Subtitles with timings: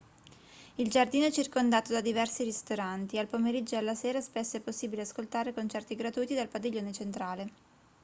[0.77, 5.03] il giardino è circondato da diversi ristoranti al pomeriggio e alla sera spesso è possibile
[5.03, 7.49] ascoltare concerti gratuiti dal padiglione centrale